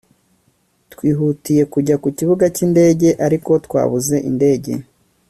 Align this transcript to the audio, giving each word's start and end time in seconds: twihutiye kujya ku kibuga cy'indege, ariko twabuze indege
twihutiye 0.93 1.63
kujya 1.73 1.95
ku 2.03 2.09
kibuga 2.17 2.45
cy'indege, 2.55 3.09
ariko 3.25 3.51
twabuze 3.65 4.15
indege 4.29 4.73